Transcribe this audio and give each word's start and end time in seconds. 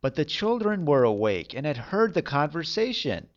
But 0.00 0.14
the 0.14 0.24
children 0.24 0.84
were 0.84 1.02
awake 1.02 1.54
and 1.54 1.66
had 1.66 1.76
heard 1.76 2.14
the 2.14 2.22
conversation. 2.22 3.28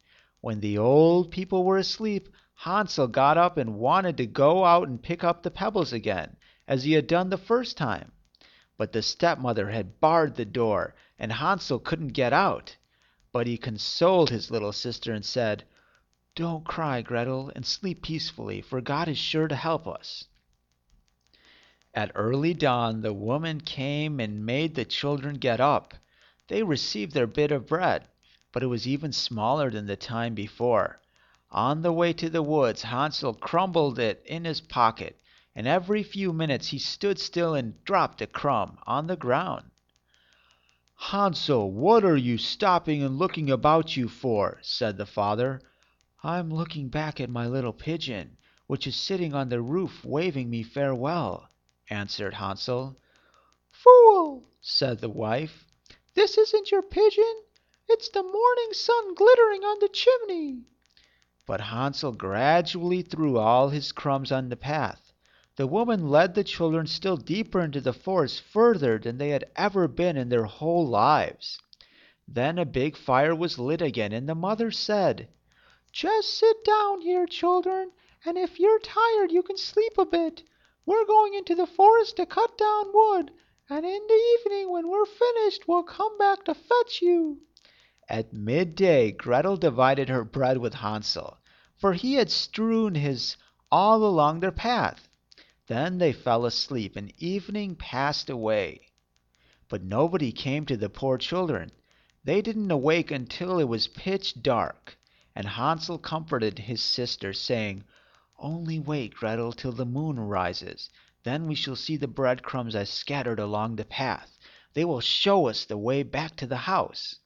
When 0.41 0.59
the 0.59 0.77
old 0.77 1.31
people 1.31 1.63
were 1.63 1.79
asleep, 1.79 2.29
Hansel 2.53 3.07
got 3.07 3.35
up 3.35 3.57
and 3.57 3.79
wanted 3.79 4.17
to 4.17 4.27
go 4.27 4.63
out 4.63 4.87
and 4.87 5.01
pick 5.01 5.23
up 5.23 5.41
the 5.41 5.49
pebbles 5.49 5.91
again, 5.91 6.37
as 6.67 6.83
he 6.83 6.91
had 6.93 7.07
done 7.07 7.31
the 7.31 7.37
first 7.37 7.77
time. 7.77 8.11
But 8.77 8.91
the 8.91 9.01
stepmother 9.01 9.71
had 9.71 9.99
barred 9.99 10.35
the 10.35 10.45
door, 10.45 10.93
and 11.17 11.31
Hansel 11.31 11.79
couldn't 11.79 12.09
get 12.09 12.31
out. 12.31 12.77
But 13.31 13.47
he 13.47 13.57
consoled 13.57 14.29
his 14.29 14.51
little 14.51 14.71
sister 14.71 15.11
and 15.13 15.25
said, 15.25 15.63
"Don't 16.35 16.63
cry, 16.63 17.01
Gretel, 17.01 17.51
and 17.55 17.65
sleep 17.65 18.03
peacefully, 18.03 18.61
for 18.61 18.81
God 18.81 19.07
is 19.07 19.17
sure 19.17 19.47
to 19.47 19.55
help 19.55 19.87
us." 19.87 20.25
At 21.95 22.11
early 22.13 22.53
dawn 22.53 23.01
the 23.01 23.13
woman 23.13 23.61
came 23.61 24.19
and 24.19 24.45
made 24.45 24.75
the 24.75 24.85
children 24.85 25.37
get 25.37 25.59
up. 25.59 25.95
They 26.51 26.63
received 26.63 27.13
their 27.13 27.27
bit 27.27 27.53
of 27.53 27.65
bread, 27.65 28.09
but 28.51 28.61
it 28.61 28.65
was 28.65 28.85
even 28.85 29.13
smaller 29.13 29.71
than 29.71 29.85
the 29.87 29.95
time 29.95 30.35
before. 30.35 30.99
On 31.49 31.81
the 31.81 31.93
way 31.93 32.11
to 32.11 32.29
the 32.29 32.43
woods 32.43 32.81
Hansel 32.81 33.35
crumbled 33.35 33.97
it 33.99 34.21
in 34.25 34.43
his 34.43 34.59
pocket, 34.59 35.17
and 35.55 35.65
every 35.65 36.03
few 36.03 36.33
minutes 36.33 36.67
he 36.67 36.77
stood 36.77 37.19
still 37.19 37.55
and 37.55 37.81
dropped 37.85 38.21
a 38.21 38.27
crumb 38.27 38.77
on 38.85 39.07
the 39.07 39.15
ground. 39.15 39.71
"Hansel, 40.95 41.71
what 41.71 42.03
are 42.03 42.17
you 42.17 42.37
stopping 42.37 43.01
and 43.01 43.17
looking 43.17 43.49
about 43.49 43.95
you 43.95 44.09
for?" 44.09 44.59
said 44.61 44.97
the 44.97 45.05
father. 45.05 45.61
"I'm 46.21 46.53
looking 46.53 46.89
back 46.89 47.21
at 47.21 47.29
my 47.29 47.47
little 47.47 47.71
pigeon, 47.71 48.35
which 48.67 48.85
is 48.85 48.97
sitting 48.97 49.33
on 49.33 49.47
the 49.47 49.61
roof 49.61 50.03
waving 50.03 50.49
me 50.49 50.63
farewell," 50.63 51.49
answered 51.89 52.33
Hansel. 52.33 52.97
"Fool!" 53.69 54.49
said 54.59 54.99
the 54.99 55.07
wife. 55.07 55.65
"This 56.13 56.37
isn't 56.37 56.71
your 56.71 56.81
pigeon. 56.81 57.43
It's 57.87 58.09
the 58.09 58.21
morning 58.21 58.73
sun 58.73 59.13
glittering 59.13 59.63
on 59.63 59.79
the 59.79 59.87
chimney." 59.87 60.65
But 61.45 61.61
Hansel 61.61 62.11
gradually 62.11 63.01
threw 63.01 63.37
all 63.37 63.69
his 63.69 63.93
crumbs 63.93 64.29
on 64.29 64.49
the 64.49 64.57
path. 64.57 65.13
The 65.55 65.67
woman 65.67 66.09
led 66.09 66.35
the 66.35 66.43
children 66.43 66.85
still 66.87 67.15
deeper 67.15 67.61
into 67.61 67.79
the 67.79 67.93
forest, 67.93 68.41
further 68.41 68.97
than 68.99 69.19
they 69.19 69.29
had 69.29 69.49
ever 69.55 69.87
been 69.87 70.17
in 70.17 70.27
their 70.27 70.43
whole 70.43 70.85
lives. 70.85 71.57
Then 72.27 72.59
a 72.59 72.65
big 72.65 72.97
fire 72.97 73.33
was 73.33 73.57
lit 73.57 73.81
again, 73.81 74.11
and 74.11 74.27
the 74.27 74.35
mother 74.35 74.69
said, 74.69 75.29
"Just 75.93 76.33
sit 76.37 76.65
down 76.65 76.99
here, 76.99 77.25
children, 77.25 77.93
and 78.25 78.37
if 78.37 78.59
you're 78.59 78.79
tired 78.79 79.31
you 79.31 79.43
can 79.43 79.55
sleep 79.55 79.97
a 79.97 80.05
bit. 80.05 80.43
We're 80.85 81.05
going 81.05 81.35
into 81.35 81.55
the 81.55 81.65
forest 81.65 82.17
to 82.17 82.25
cut 82.25 82.57
down 82.57 82.91
wood, 82.93 83.31
and 83.73 83.85
in 83.85 84.01
the 84.05 84.37
evening 84.39 84.69
when 84.69 84.89
we're 84.89 85.05
finished 85.05 85.65
we'll 85.65 85.81
come 85.81 86.17
back 86.17 86.43
to 86.43 86.53
fetch 86.53 87.01
you." 87.01 87.39
At 88.09 88.33
midday 88.33 89.13
Gretel 89.13 89.55
divided 89.55 90.09
her 90.09 90.25
bread 90.25 90.57
with 90.57 90.73
Hansel 90.73 91.37
for 91.77 91.93
he 91.93 92.15
had 92.15 92.29
strewn 92.29 92.95
his 92.95 93.37
all 93.71 94.03
along 94.03 94.41
their 94.41 94.51
path. 94.51 95.07
Then 95.67 95.99
they 95.99 96.11
fell 96.11 96.45
asleep, 96.45 96.97
and 96.97 97.13
evening 97.17 97.77
passed 97.77 98.29
away. 98.29 98.89
But 99.69 99.83
nobody 99.83 100.33
came 100.33 100.65
to 100.65 100.75
the 100.75 100.89
poor 100.89 101.17
children. 101.17 101.71
They 102.25 102.41
didn't 102.41 102.69
awake 102.71 103.09
until 103.09 103.57
it 103.57 103.69
was 103.69 103.87
pitch 103.87 104.43
dark, 104.43 104.99
and 105.33 105.47
Hansel 105.47 105.97
comforted 105.97 106.59
his 106.59 106.81
sister, 106.81 107.31
saying, 107.31 107.85
"Only 108.37 108.79
wait, 108.79 109.13
Gretel, 109.13 109.53
till 109.53 109.71
the 109.71 109.85
moon 109.85 110.19
rises. 110.19 110.89
Then 111.23 111.45
we 111.45 111.53
shall 111.53 111.75
see 111.75 111.97
the 111.97 112.07
breadcrumbs 112.07 112.73
as 112.73 112.89
scattered 112.89 113.37
along 113.39 113.75
the 113.75 113.85
path. 113.85 114.39
They 114.73 114.83
will 114.83 115.01
show 115.01 115.47
us 115.49 115.65
the 115.65 115.77
way 115.77 116.01
back 116.01 116.35
to 116.37 116.47
the 116.47 116.57
house." 116.65 117.19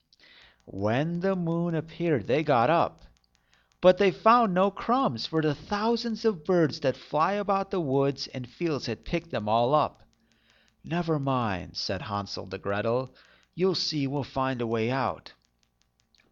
When 0.66 1.22
the 1.22 1.34
moon 1.34 1.76
appeared 1.76 2.28
they 2.28 2.44
got 2.44 2.70
up. 2.70 3.06
But 3.80 3.98
they 3.98 4.12
found 4.12 4.54
no 4.54 4.70
crumbs, 4.70 5.26
for 5.28 5.42
the 5.42 5.56
thousands 5.56 6.26
of 6.26 6.44
birds 6.44 6.82
that 6.82 6.98
fly 6.98 7.34
about 7.36 7.72
the 7.72 7.80
woods 7.80 8.28
and 8.28 8.50
fields 8.50 8.86
had 8.88 9.06
picked 9.06 9.32
them 9.32 9.48
all 9.48 9.74
up. 9.74 10.04
"Never 10.84 11.18
mind," 11.18 11.78
said 11.78 12.02
Hansel 12.02 12.48
to 12.48 12.58
Gretel, 12.58 13.16
"you'll 13.54 13.76
see 13.76 14.08
we'll 14.08 14.26
find 14.26 14.60
a 14.60 14.68
way 14.68 14.92
out." 14.92 15.32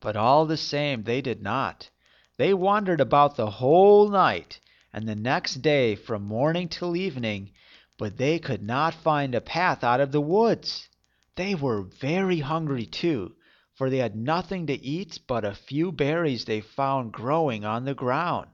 But 0.02 0.18
all 0.18 0.46
the 0.46 0.58
same 0.58 1.04
they 1.04 1.22
did 1.22 1.42
not. 1.42 1.90
They 2.36 2.54
wandered 2.54 3.00
about 3.00 3.38
the 3.38 3.50
whole 3.52 4.10
night, 4.10 4.60
and 4.94 5.08
the 5.08 5.16
next 5.16 5.56
day 5.56 5.96
from 5.96 6.24
morning 6.24 6.70
till 6.70 6.96
evening, 6.96 7.52
but 7.98 8.18
they 8.18 8.40
could 8.40 8.62
not 8.62 8.94
find 8.94 9.36
a 9.36 9.42
path 9.42 9.84
out 9.84 10.00
of 10.00 10.12
the 10.12 10.22
woods. 10.22 10.88
They 11.36 11.56
were 11.56 11.82
very 11.82 12.40
hungry 12.40 12.86
too 12.86 13.36
for 13.76 13.90
they 13.90 13.98
had 13.98 14.16
nothing 14.16 14.68
to 14.68 14.86
eat 14.86 15.20
but 15.28 15.44
a 15.44 15.56
few 15.56 15.92
berries 15.92 16.46
they 16.46 16.62
found 16.62 17.12
growing 17.12 17.66
on 17.66 17.86
the 17.86 17.96
ground. 17.96 18.48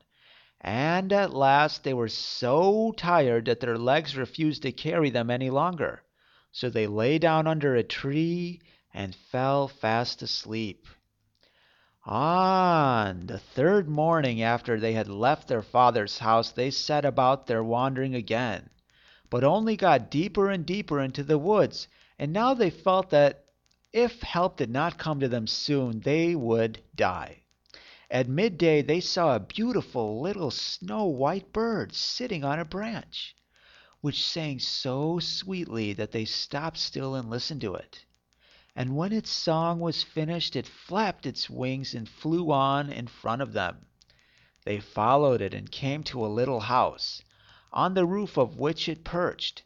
And 0.62 1.12
at 1.12 1.34
last 1.34 1.84
they 1.84 1.94
were 1.94 2.08
so 2.08 2.94
tired 2.96 3.46
that 3.46 3.60
their 3.60 3.78
legs 3.78 4.16
refused 4.16 4.62
to 4.62 4.72
carry 4.72 5.10
them 5.10 5.30
any 5.30 5.50
longer. 5.50 6.04
So 6.52 6.70
they 6.70 6.88
lay 6.88 7.20
down 7.20 7.48
under 7.48 7.76
a 7.76 7.84
tree 7.84 8.62
and 8.94 9.14
fell 9.14 9.68
fast 9.68 10.22
asleep. 10.22 10.88
On 12.12 13.28
the 13.28 13.38
third 13.38 13.88
morning 13.88 14.42
after 14.42 14.80
they 14.80 14.94
had 14.94 15.08
left 15.08 15.47
their 15.47 15.62
father's 15.62 16.18
house, 16.18 16.50
they 16.50 16.72
set 16.72 17.06
about 17.06 17.46
their 17.46 17.64
wandering 17.64 18.16
again, 18.16 18.72
but 19.30 19.44
only 19.44 19.78
got 19.78 20.09
deeper 20.09 20.50
and 20.50 20.66
deeper 20.66 21.00
into 21.00 21.24
the 21.24 21.38
woods, 21.38 21.88
and 22.18 22.34
now 22.34 22.56
they 22.56 22.72
felt 22.72 23.12
that 23.12 23.46
if 23.94 24.24
help 24.24 24.58
did 24.58 24.72
not 24.72 24.98
come 24.98 25.19
to 25.19 25.28
them 25.28 25.46
soon, 25.46 26.00
they 26.00 26.34
would 26.34 26.81
die. 26.96 27.44
At 28.09 28.28
midday 28.28 28.81
they 28.81 29.02
saw 29.02 29.36
a 29.36 29.40
beautiful 29.40 30.19
little 30.19 30.50
snow 30.50 31.06
white 31.06 31.53
bird 31.53 31.94
sitting 31.94 32.44
on 32.44 32.58
a 32.58 32.66
branch, 32.66 33.36
which 34.02 34.25
sang 34.25 34.58
so 34.58 35.19
sweetly 35.19 35.94
that 35.94 36.12
they 36.12 36.25
stopped 36.25 36.80
still 36.80 37.14
and 37.14 37.30
listened 37.30 37.62
to 37.62 37.75
it. 37.75 38.03
And 38.80 38.96
when 38.96 39.12
its 39.12 39.30
song 39.30 39.82
was 39.82 40.04
finished, 40.04 40.56
it 40.56 40.66
flapped 40.66 41.26
its 41.26 41.50
wings 41.50 41.94
and 41.94 42.08
flew 42.08 42.50
on 42.50 42.90
in 42.90 43.08
front 43.08 43.42
of 43.42 43.52
them. 43.52 43.88
They 44.64 44.80
followed 44.80 45.42
it 45.42 45.54
and 45.54 45.70
came 45.70 46.02
to 46.06 46.26
a 46.26 46.32
little 46.32 46.62
house, 46.62 47.22
on 47.74 47.94
the 47.94 48.06
roof 48.06 48.38
of 48.38 48.56
which 48.56 48.88
it 48.88 49.04
perched 49.04 49.64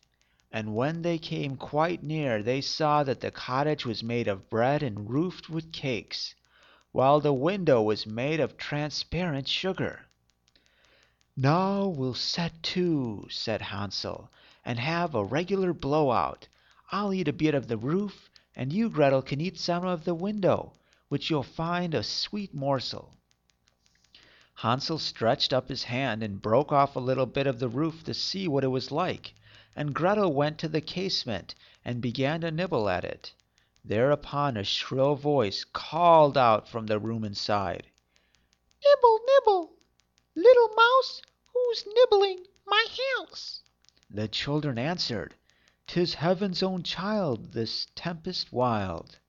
and 0.51 0.73
when 0.73 1.03
they 1.03 1.19
came 1.19 1.57
quite 1.57 2.01
near 2.01 2.41
they 2.41 2.59
saw 2.59 3.03
that 3.03 3.19
the 3.19 3.29
cottage 3.29 3.85
was 3.85 4.01
made 4.01 4.27
of 4.27 4.49
bread 4.49 4.81
and 4.81 5.07
roofed 5.07 5.47
with 5.47 5.71
cakes, 5.71 6.33
while 6.91 7.19
the 7.19 7.33
window 7.33 7.83
was 7.83 8.07
made 8.07 8.39
of 8.39 8.57
transparent 8.57 9.47
sugar. 9.47 10.07
"Now 11.37 11.85
we'll 11.85 12.15
set 12.15 12.63
to," 12.63 13.27
said 13.29 13.61
Hansel, 13.61 14.31
"and 14.65 14.79
have 14.79 15.13
a 15.13 15.23
regular 15.23 15.71
blow 15.71 16.09
out. 16.09 16.47
I'll 16.91 17.13
eat 17.13 17.27
a 17.27 17.31
bit 17.33 17.53
of 17.53 17.67
the 17.67 17.77
roof, 17.77 18.31
and 18.55 18.71
you, 18.71 18.89
Gretel, 18.89 19.23
can 19.23 19.41
eat 19.41 19.57
some 19.59 19.83
of 19.83 20.03
the 20.05 20.13
window, 20.13 20.73
which 21.09 21.29
you'll 21.29 21.41
find 21.41 21.95
a 21.95 22.03
sweet 22.03 22.53
morsel." 22.53 23.17
Hansel 24.53 24.99
stretched 24.99 25.51
up 25.51 25.69
his 25.69 25.83
hand 25.85 26.21
and 26.21 26.41
broke 26.41 26.71
off 26.71 26.95
a 26.95 26.99
little 26.99 27.25
bit 27.25 27.47
of 27.47 27.57
the 27.59 27.67
roof 27.67 28.03
to 28.03 28.13
see 28.13 28.47
what 28.47 28.63
it 28.63 28.67
was 28.67 28.91
like 28.91 29.33
and 29.75 29.95
Gretel 29.95 30.31
went 30.31 30.59
to 30.59 30.67
the 30.67 30.81
casement 30.81 31.55
and 31.83 31.99
began 32.01 32.41
to 32.41 32.51
nibble 32.51 32.87
at 32.87 33.03
it. 33.03 33.33
Thereupon 33.83 34.55
a 34.55 34.63
shrill 34.63 35.15
voice 35.15 35.63
called 35.63 36.37
out 36.37 36.67
from 36.69 36.85
the 36.85 36.99
room 36.99 37.23
inside, 37.23 37.87
"Nibble, 38.85 39.19
nibble! 39.27 39.73
Little 40.35 40.69
mouse, 40.75 41.21
who's 41.53 41.85
nibbling 41.87 42.45
my 42.67 42.85
house?" 43.17 43.61
The 44.11 44.27
children 44.27 44.77
answered, 44.77 45.33
"'Tis 45.93 46.15
heaven's 46.15 46.63
own 46.63 46.81
child, 46.81 47.51
this 47.53 47.85
tempest 47.93 48.51
wild," 48.51 49.19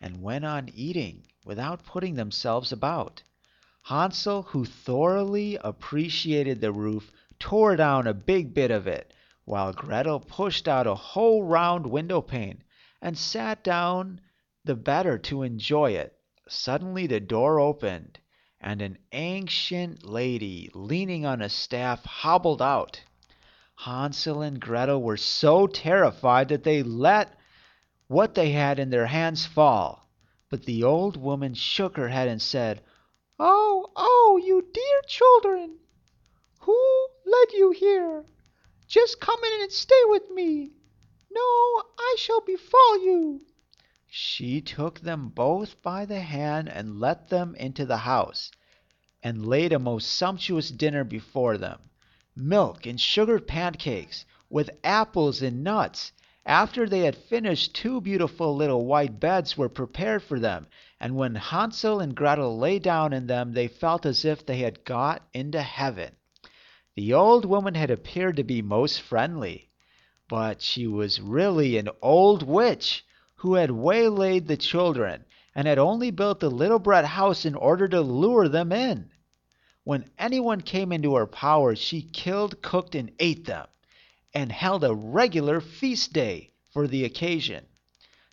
and 0.00 0.20
went 0.20 0.44
on 0.44 0.68
eating 0.74 1.24
without 1.44 1.84
putting 1.84 2.16
themselves 2.16 2.72
about. 2.72 3.22
Hansel, 3.84 4.42
who 4.42 4.64
thoroughly 4.64 5.54
appreciated 5.62 6.60
the 6.60 6.72
roof, 6.72 7.12
tore 7.38 7.76
down 7.76 8.08
a 8.08 8.12
big 8.12 8.52
bit 8.52 8.72
of 8.72 8.88
it, 8.88 9.14
while 9.44 9.72
Gretel 9.72 10.18
pushed 10.18 10.66
out 10.66 10.88
a 10.88 10.94
whole 10.96 11.44
round 11.44 11.86
window 11.86 12.20
pane, 12.20 12.64
and 13.00 13.16
sat 13.16 13.62
down 13.62 14.20
the 14.64 14.74
better 14.74 15.18
to 15.18 15.44
enjoy 15.44 15.92
it. 15.92 16.18
Suddenly 16.48 17.06
the 17.06 17.20
door 17.20 17.60
opened, 17.60 18.18
and 18.60 18.82
an 18.82 18.98
ancient 19.12 20.04
lady, 20.04 20.68
leaning 20.74 21.24
on 21.24 21.40
a 21.40 21.48
staff, 21.48 22.04
hobbled 22.04 22.60
out. 22.60 23.04
Hansel 23.82 24.42
and 24.42 24.60
Gretel 24.60 25.00
were 25.00 25.16
so 25.16 25.68
terrified 25.68 26.48
that 26.48 26.64
they 26.64 26.82
let 26.82 27.38
what 28.08 28.34
they 28.34 28.50
had 28.50 28.80
in 28.80 28.90
their 28.90 29.06
hands 29.06 29.46
fall. 29.46 30.10
But 30.50 30.64
the 30.64 30.82
old 30.82 31.16
woman 31.16 31.54
shook 31.54 31.96
her 31.96 32.08
head 32.08 32.26
and 32.26 32.42
said, 32.42 32.82
"Oh, 33.38 33.92
oh, 33.94 34.40
you 34.44 34.62
dear 34.74 35.00
children! 35.06 35.78
Who 36.62 37.08
led 37.24 37.52
you 37.52 37.70
here? 37.70 38.24
Just 38.88 39.20
come 39.20 39.38
in 39.44 39.62
and 39.62 39.70
stay 39.70 40.02
with 40.06 40.28
me. 40.28 40.72
No, 41.30 41.40
I 41.40 42.16
shall 42.18 42.40
befall 42.40 42.98
you." 43.04 43.42
She 44.08 44.60
took 44.60 44.98
them 44.98 45.28
both 45.28 45.80
by 45.82 46.04
the 46.04 46.18
hand 46.18 46.68
and 46.68 46.98
led 46.98 47.28
them 47.28 47.54
into 47.54 47.86
the 47.86 47.98
house, 47.98 48.50
and 49.22 49.46
laid 49.46 49.72
a 49.72 49.78
most 49.78 50.08
sumptuous 50.12 50.68
dinner 50.72 51.04
before 51.04 51.56
them 51.56 51.78
milk 52.40 52.86
and 52.86 53.00
sugared 53.00 53.48
pancakes, 53.48 54.24
with 54.48 54.70
apples 54.84 55.42
and 55.42 55.64
nuts. 55.64 56.12
After 56.46 56.88
they 56.88 57.00
had 57.00 57.16
finished, 57.16 57.74
two 57.74 58.00
beautiful 58.00 58.54
little 58.54 58.86
white 58.86 59.18
beds 59.18 59.58
were 59.58 59.68
prepared 59.68 60.22
for 60.22 60.38
them, 60.38 60.68
and 61.00 61.16
when 61.16 61.34
Hansel 61.34 62.00
and 62.00 62.14
Gretel 62.14 62.56
lay 62.56 62.78
down 62.78 63.12
in 63.12 63.26
them 63.26 63.52
they 63.52 63.66
felt 63.68 64.06
as 64.06 64.24
if 64.24 64.46
they 64.46 64.58
had 64.58 64.84
got 64.84 65.26
into 65.34 65.60
heaven. 65.60 66.12
The 66.94 67.12
old 67.12 67.44
woman 67.44 67.74
had 67.74 67.90
appeared 67.90 68.36
to 68.36 68.44
be 68.44 68.62
most 68.62 69.00
friendly, 69.02 69.68
but 70.28 70.62
she 70.62 70.86
was 70.86 71.20
really 71.20 71.76
an 71.76 71.88
old 72.00 72.42
witch 72.44 73.04
who 73.34 73.54
had 73.54 73.70
waylaid 73.72 74.46
the 74.46 74.56
children, 74.56 75.24
and 75.54 75.66
had 75.66 75.78
only 75.78 76.10
built 76.10 76.40
the 76.40 76.50
little 76.50 76.78
bread 76.78 77.04
house 77.04 77.44
in 77.44 77.54
order 77.54 77.88
to 77.88 78.00
lure 78.00 78.48
them 78.48 78.70
in. 78.72 79.10
When 79.88 80.10
anyone 80.18 80.60
came 80.60 80.92
into 80.92 81.14
her 81.14 81.26
power 81.26 81.74
she 81.74 82.02
killed, 82.02 82.60
cooked, 82.60 82.94
and 82.94 83.10
ate 83.18 83.46
them 83.46 83.66
and 84.34 84.52
held 84.52 84.84
a 84.84 84.94
regular 84.94 85.62
feast 85.62 86.12
day 86.12 86.52
for 86.74 86.86
the 86.86 87.06
occasion. 87.06 87.64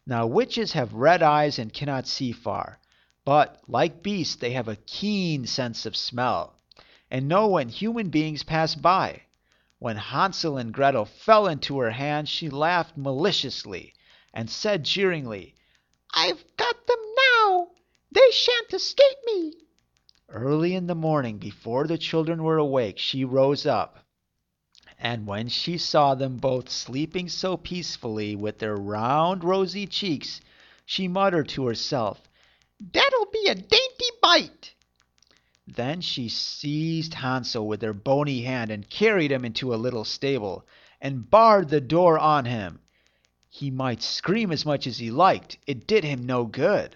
Now 0.06 0.28
witches 0.28 0.74
have 0.74 0.92
red 0.92 1.24
eyes 1.24 1.58
and 1.58 1.72
cannot 1.72 2.08
see 2.08 2.34
far, 2.34 2.82
but 3.24 3.62
like 3.70 4.04
beasts 4.04 4.36
they 4.36 4.52
have 4.52 4.68
a 4.68 4.76
keen 4.76 5.48
sense 5.48 5.86
of 5.86 5.96
smell, 5.96 6.60
and 7.10 7.30
know 7.30 7.48
when 7.48 7.70
human 7.70 8.10
beings 8.10 8.44
pass 8.44 8.76
by. 8.76 9.22
When 9.80 9.96
Hansel 9.96 10.58
and 10.58 10.74
Gretel 10.74 11.06
fell 11.06 11.48
into 11.48 11.80
her 11.80 11.92
hands 11.92 12.28
she 12.28 12.50
laughed 12.50 12.98
maliciously, 12.98 13.94
and 14.34 14.50
said 14.50 14.84
jeeringly, 14.84 15.56
I've 16.14 16.44
got 16.58 16.86
them 16.86 17.00
now! 17.38 17.70
They 18.12 18.30
shan't 18.32 18.74
escape 18.74 19.20
me! 19.26 19.54
Early 20.30 20.74
in 20.74 20.88
the 20.88 20.96
morning, 20.96 21.38
before 21.38 21.86
the 21.86 22.00
children 22.00 22.42
were 22.42 22.58
awake, 22.58 22.98
she 22.98 23.24
rose 23.24 23.66
up 23.68 24.00
and 24.98 25.28
when 25.28 25.48
she 25.50 25.78
saw 25.78 26.16
them 26.16 26.38
both 26.38 26.70
sleeping 26.70 27.30
so 27.30 27.58
peacefully 27.58 28.36
with 28.36 28.58
their 28.60 28.76
round 28.76 29.44
rosy 29.44 29.86
cheeks, 29.86 30.42
she 30.86 31.08
muttered 31.08 31.50
to 31.50 31.68
herself, 31.68 32.28
That'll 32.80 33.28
be 33.32 33.48
a 33.48 33.56
dainty 33.56 34.10
bite! 34.22 34.74
Then 35.68 36.02
she 36.02 36.30
seized 36.30 37.14
Hansel 37.16 37.68
with 37.68 37.82
her 37.82 37.94
bony 37.94 38.42
hand 38.42 38.72
and 38.72 38.90
carried 38.90 39.32
him 39.32 39.46
into 39.46 39.74
a 39.74 39.78
little 39.78 40.06
stable, 40.06 40.66
and 41.02 41.30
barred 41.30 41.70
the 41.70 41.82
door 41.82 42.18
on 42.18 42.46
him. 42.46 42.80
He 43.50 43.70
might 43.70 44.02
scream 44.02 44.52
as 44.52 44.66
much 44.66 44.88
as 44.88 44.98
he 44.98 45.12
liked, 45.12 45.58
it 45.68 45.86
did 45.86 46.04
him 46.04 46.26
no 46.26 46.46
good. 46.46 46.96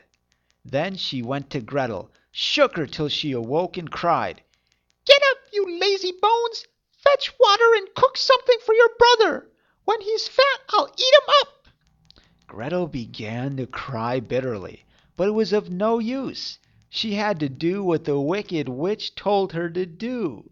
Then 0.65 0.95
she 0.95 1.21
went 1.21 1.49
to 1.51 1.61
Gretel, 1.61 2.11
shook 2.41 2.77
her 2.77 2.87
till 2.87 3.09
she 3.09 3.33
awoke, 3.33 3.75
and 3.75 3.91
cried, 3.91 4.41
Get 5.03 5.21
up, 5.29 5.39
you 5.51 5.77
lazy 5.77 6.13
bones! 6.21 6.65
Fetch 6.91 7.37
water 7.37 7.75
and 7.75 7.93
cook 7.93 8.15
something 8.15 8.57
for 8.65 8.73
your 8.73 8.89
brother. 8.97 9.51
When 9.83 9.99
he's 9.99 10.29
fat 10.29 10.61
I'll 10.69 10.87
eat 10.87 11.13
him 11.15 11.33
up. 11.41 11.67
Gretel 12.47 12.87
began 12.87 13.57
to 13.57 13.67
cry 13.67 14.21
bitterly, 14.21 14.85
but 15.17 15.27
it 15.27 15.31
was 15.31 15.51
of 15.51 15.69
no 15.69 15.99
use. 15.99 16.59
She 16.87 17.15
had 17.15 17.41
to 17.41 17.49
do 17.49 17.83
what 17.83 18.05
the 18.05 18.17
wicked 18.17 18.69
witch 18.69 19.15
told 19.15 19.51
her 19.51 19.69
to 19.71 19.85
do. 19.85 20.49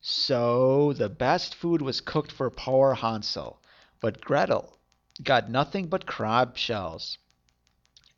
So 0.00 0.94
the 0.94 1.10
best 1.10 1.54
food 1.54 1.82
was 1.82 2.00
cooked 2.00 2.32
for 2.32 2.48
poor 2.48 2.94
Hansel, 2.94 3.60
but 4.00 4.22
Gretel 4.22 4.78
got 5.22 5.50
nothing 5.50 5.88
but 5.88 6.06
crab 6.06 6.56
shells. 6.56 7.18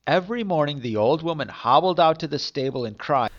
Every 0.08 0.42
morning 0.42 0.80
the 0.80 0.96
old 0.96 1.22
woman 1.22 1.48
hobbled 1.48 2.00
out 2.00 2.18
to 2.20 2.26
the 2.26 2.38
stable 2.38 2.86
and 2.86 2.96
cried, 2.96 3.30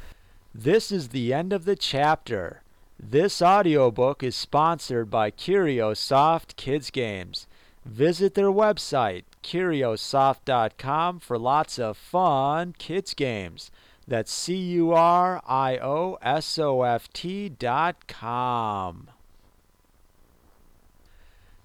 This 0.53 0.91
is 0.91 1.07
the 1.07 1.33
end 1.33 1.51
of 1.51 1.65
the 1.65 1.75
chapter. 1.75 2.61
This 2.99 3.41
audiobook 3.41 4.21
is 4.21 4.35
sponsored 4.35 5.09
by 5.09 5.31
Curiosoft 5.31 6.55
Kids 6.57 6.91
Games. 6.91 7.47
Visit 7.83 8.35
their 8.35 8.51
website, 8.51 9.23
curiosoft.com, 9.43 11.19
for 11.21 11.39
lots 11.39 11.79
of 11.79 11.97
fun 11.97 12.75
kids 12.77 13.15
games. 13.15 13.71
That's 14.07 14.31
C 14.31 14.55
U 14.55 14.91
R 14.91 15.41
I 15.47 15.79
O 15.79 16.19
S 16.21 16.59
O 16.59 16.83
F 16.83 17.11
T 17.13 17.49
dot 17.49 18.07
com. 18.07 19.09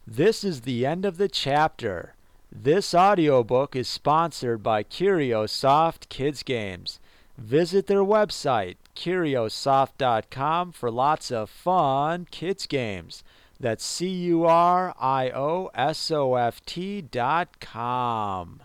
This 0.06 0.42
is 0.44 0.62
the 0.62 0.86
end 0.86 1.04
of 1.04 1.18
the 1.18 1.28
chapter. 1.28 2.14
This 2.56 2.94
audiobook 2.94 3.74
is 3.74 3.88
sponsored 3.88 4.62
by 4.62 4.84
Curiosoft 4.84 6.08
Kids 6.08 6.44
Games. 6.44 7.00
Visit 7.36 7.88
their 7.88 8.04
website, 8.04 8.76
curiosoft.com, 8.94 10.70
for 10.70 10.88
lots 10.88 11.32
of 11.32 11.50
fun 11.50 12.28
kids 12.30 12.66
games. 12.66 13.24
That's 13.58 13.84
C 13.84 14.06
U 14.06 14.44
R 14.44 14.94
I 15.00 15.30
O 15.30 15.68
S 15.74 16.12
O 16.12 16.36
F 16.36 16.64
T 16.64 17.02
dot 17.02 17.58
com. 17.58 18.62